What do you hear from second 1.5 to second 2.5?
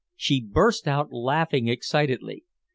excitedly.